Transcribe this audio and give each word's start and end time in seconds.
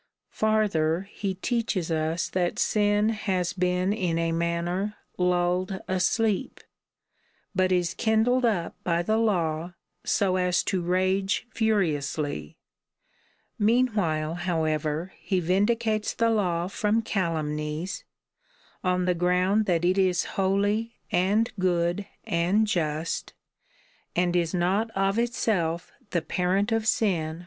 Farther, 0.31 1.07
he 1.11 1.35
teaches 1.35 1.91
us 1.91 2.27
that 2.29 2.57
sin 2.57 3.09
has 3.09 3.53
been 3.53 3.93
in 3.93 4.17
a 4.17 4.31
manner 4.31 4.95
lulled 5.19 5.79
asleep, 5.87 6.59
but 7.53 7.71
is 7.71 7.93
kindled 7.93 8.43
up 8.43 8.75
by 8.83 9.03
the 9.03 9.17
law, 9.19 9.75
so 10.03 10.37
as 10.37 10.63
to 10.63 10.81
rage 10.81 11.45
furiously. 11.53 12.57
Meanwhile, 13.59 14.33
however, 14.49 15.13
he 15.19 15.39
vindi 15.39 15.75
cates 15.77 16.15
the 16.15 16.31
law 16.31 16.67
from 16.67 17.03
calumnies, 17.03 18.03
on 18.83 19.05
the 19.05 19.13
ground 19.13 19.67
that 19.67 19.85
it 19.85 19.99
is 19.99 20.23
holy, 20.33 20.95
and 21.11 21.51
good, 21.59 22.07
and 22.23 22.65
just, 22.65 23.33
and 24.15 24.35
is 24.35 24.51
not 24.51 24.89
of 24.95 25.19
itself 25.19 25.91
the 26.09 26.23
parent 26.23 26.71
of 26.71 26.87
sin 26.87 26.89
or 26.89 26.89
^ 26.89 26.89
"Bonne 26.89 26.89
et 26.89 26.89
saincte;" 26.89 27.17
—"Good 27.17 27.19
and 27.19 27.35
holy." 27.35 27.39